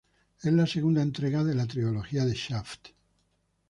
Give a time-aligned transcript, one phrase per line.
[0.41, 2.87] Es la segunda entrega de la trilogía de Shaft.